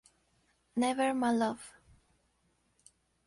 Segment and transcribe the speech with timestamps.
[0.75, 1.73] Never my love.